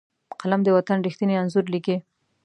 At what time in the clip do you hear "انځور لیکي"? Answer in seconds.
1.41-1.97